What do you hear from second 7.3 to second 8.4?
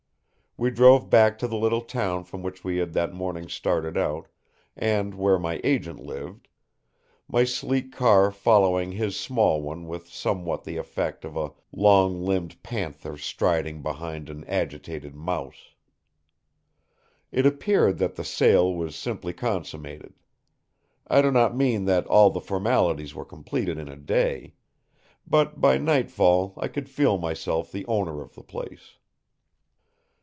sleek car